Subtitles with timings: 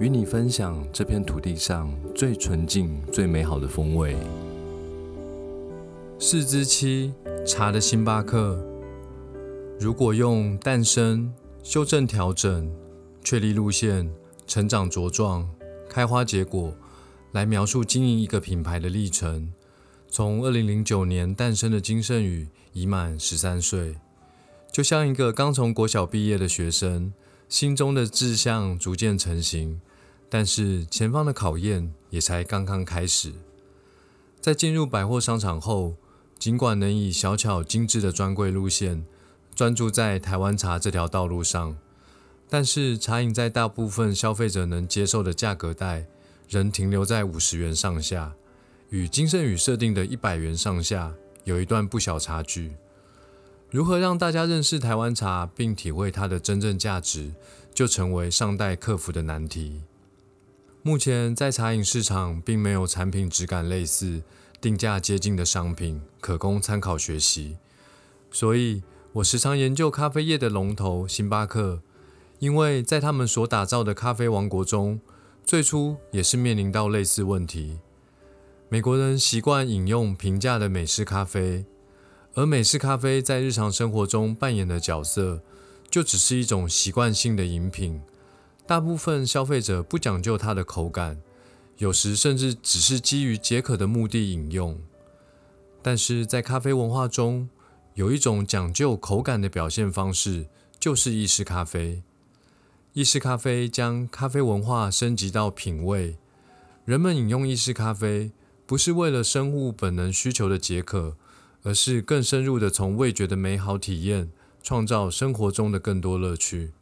[0.00, 4.16] 与你分享这片土地上最纯净、最美好的风味。
[6.18, 7.12] 四之七
[7.46, 8.58] 茶的星巴克，
[9.78, 11.32] 如果用诞生、
[11.62, 12.74] 修正、调整、
[13.22, 14.10] 确立路线、
[14.46, 15.48] 成长茁壮、
[15.90, 16.74] 开花结果
[17.32, 19.52] 来描述经营一个品牌的历程，
[20.08, 23.96] 从二零零九年诞生的金圣宇已满十三岁，
[24.72, 27.12] 就像一个刚从国小毕业的学生。
[27.48, 29.78] 心中的志向逐渐成型，
[30.34, 33.34] 但是前方的考验也才刚刚开始。
[34.40, 35.96] 在进入百货商场后，
[36.38, 39.04] 尽管能以小巧精致的专柜路线
[39.54, 41.76] 专注在台湾茶这条道路上，
[42.48, 46.06] 但是茶饮在大部分消费者能接受的价格带
[46.48, 48.32] 仍停留在五十元上下，
[48.88, 51.12] 与金盛宇设定的一百元上下
[51.44, 52.72] 有一段不小差距。
[53.70, 57.34] 如何让大家认识台湾茶，并体会它的真正价值，
[57.74, 59.82] 就成为尚待克服的难题。
[60.84, 64.24] 目前在茶饮市场，并没有产品质感类似、
[64.60, 67.56] 定价接近的商品可供参考学习。
[68.32, 71.82] 所以，我时常研究咖啡业的龙头星巴克，
[72.40, 75.00] 因为在他们所打造的咖啡王国中，
[75.44, 77.78] 最初也是面临到类似问题。
[78.68, 81.64] 美国人习惯饮用平价的美式咖啡。
[82.34, 85.42] 而美式咖啡在日常生活中扮演的角色，
[85.88, 88.00] 就只是一种习惯性的饮品。
[88.66, 91.20] 大部分消费者不讲究它的口感，
[91.78, 94.80] 有时甚至只是基于解渴的目的饮用。
[95.82, 97.48] 但是在咖啡文化中，
[97.94, 100.46] 有一种讲究口感的表现方式，
[100.78, 102.02] 就是意式咖啡。
[102.92, 106.16] 意式咖啡将咖啡文化升级到品味。
[106.84, 108.32] 人们饮用意式咖啡，
[108.66, 111.16] 不是为了生物本能需求的解渴。
[111.64, 114.32] 而是更深入的从味觉的美好体验，
[114.64, 116.72] 创造生活中的更多乐趣。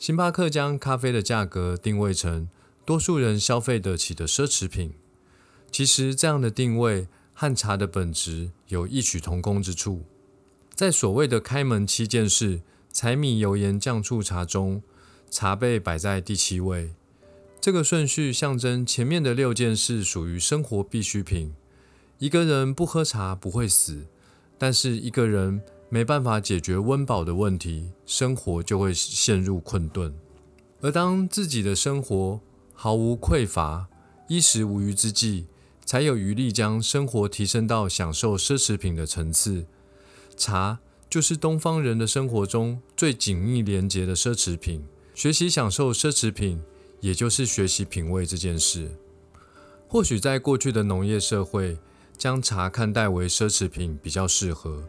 [0.00, 2.48] 星巴克将咖啡的价格定位成
[2.86, 4.94] 多数人消费得起的奢侈品。
[5.70, 10.06] 其实这样的定位和茶的本质有异曲同工之处。
[10.74, 14.82] 在所谓的开门七件事——柴米油盐酱醋茶中，
[15.30, 16.94] 茶被摆在第七位。
[17.60, 21.52] 这个顺序象征前面的六件事属于生活必需品。
[22.16, 24.06] 一个人不喝茶不会死，
[24.56, 25.60] 但是一个人
[25.92, 30.14] 没办法解决温饱的问题，生活就会陷入困顿。
[30.80, 32.40] 而当自己的生活
[32.72, 33.88] 毫无匮乏、
[34.28, 35.46] 衣食无余之际，
[35.84, 39.66] 才有余力将生活提升到享受奢侈品的层次。
[40.36, 40.78] 茶
[41.10, 44.84] 就是东方人的生活中最紧密连结的奢侈品。
[45.12, 46.62] 学习享受奢侈品，
[47.00, 48.92] 也就是学习品味这件事。
[49.88, 51.76] 或许在过去的农业社会，
[52.16, 54.84] 将茶看待为奢侈品比较适合。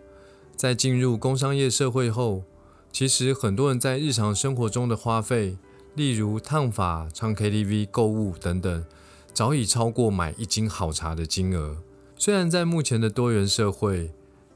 [0.62, 2.44] 在进入工商业社会后，
[2.92, 5.58] 其实很多人在日常生活中的花费，
[5.96, 8.86] 例如烫发、唱 KTV、购物等等，
[9.34, 11.78] 早已超过买一斤好茶的金额。
[12.16, 14.12] 虽然在目前的多元社会，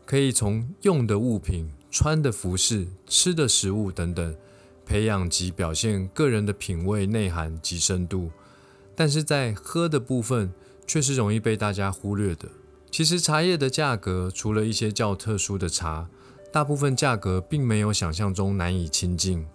[0.06, 4.36] 可以从用的物品、穿的服饰、吃的食物等等，
[4.86, 8.30] 培养及表现个人的品味内涵及深度，
[8.96, 10.54] 但是在喝的部分，
[10.86, 12.48] 却是容易被大家忽略的。
[12.96, 16.08] 其实茶叶的价格，除了一些较特殊的茶，
[16.50, 19.46] 大部分价格并没有想象中难以亲近。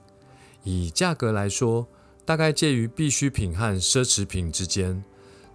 [0.62, 1.88] 以价格来说，
[2.26, 5.02] 大概介于必需品和奢侈品之间；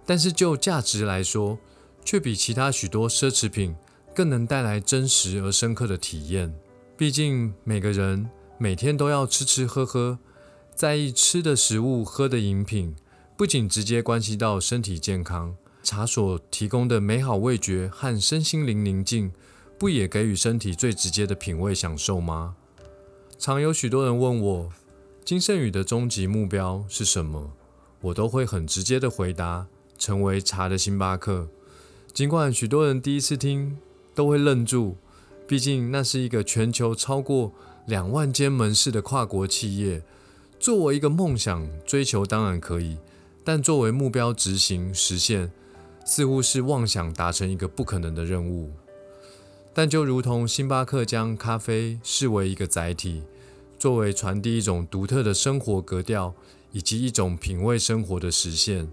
[0.04, 1.60] 但是就价值来说，
[2.04, 3.76] 却比其他许多奢侈品
[4.12, 6.52] 更能带来真实而深刻的体验。
[6.96, 10.18] 毕竟每个人每天都要吃吃喝喝，
[10.74, 12.96] 在意吃的食物、喝的饮品，
[13.36, 15.54] 不仅直接关系到身体健康。
[15.86, 19.30] 茶所提供的美好味觉和身心灵宁静，
[19.78, 22.56] 不也给予身体最直接的品味享受吗？
[23.38, 24.72] 常有许多人问我，
[25.24, 27.52] 金圣宇的终极目标是什么？
[28.00, 31.46] 我都会很直接的回答：成为茶的星巴克。
[32.12, 33.78] 尽管许多人第一次听
[34.12, 34.96] 都会愣住，
[35.46, 37.52] 毕竟那是一个全球超过
[37.86, 40.02] 两万间门市的跨国企业。
[40.58, 42.98] 作为一个梦想追求当然可以，
[43.44, 45.52] 但作为目标执行实现。
[46.06, 48.70] 似乎是妄想达成一个不可能的任务，
[49.74, 53.24] 但就如同星巴克将咖啡视为一个载体，
[53.76, 56.32] 作为传递一种独特的生活格调
[56.70, 58.88] 以及一种品味生活的实现，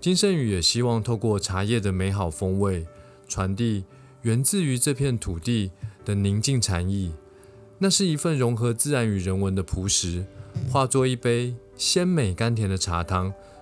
[0.00, 2.86] 金圣宇也希望透过茶叶的美好风味，
[3.28, 3.84] 传递
[4.22, 5.70] 源自于这片土地
[6.02, 7.12] 的宁静禅意。
[7.80, 10.24] 那是一份融合自然与人文的朴实，
[10.72, 13.32] 化作一杯鲜美甘甜的茶汤，